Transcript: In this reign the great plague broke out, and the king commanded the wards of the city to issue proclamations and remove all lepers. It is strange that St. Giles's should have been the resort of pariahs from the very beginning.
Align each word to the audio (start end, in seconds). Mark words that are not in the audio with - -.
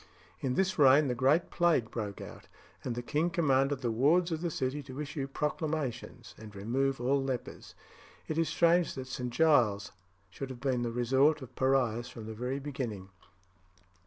In 0.39 0.55
this 0.55 0.79
reign 0.79 1.09
the 1.09 1.13
great 1.13 1.51
plague 1.51 1.91
broke 1.91 2.21
out, 2.21 2.47
and 2.83 2.95
the 2.95 3.03
king 3.03 3.29
commanded 3.29 3.81
the 3.81 3.91
wards 3.91 4.31
of 4.31 4.41
the 4.41 4.49
city 4.49 4.81
to 4.81 4.99
issue 4.99 5.27
proclamations 5.27 6.33
and 6.39 6.55
remove 6.55 6.99
all 6.99 7.21
lepers. 7.23 7.75
It 8.27 8.39
is 8.39 8.49
strange 8.49 8.95
that 8.95 9.05
St. 9.05 9.29
Giles's 9.29 9.91
should 10.31 10.49
have 10.49 10.59
been 10.59 10.81
the 10.81 10.89
resort 10.91 11.43
of 11.43 11.55
pariahs 11.55 12.09
from 12.09 12.25
the 12.25 12.33
very 12.33 12.57
beginning. 12.57 13.09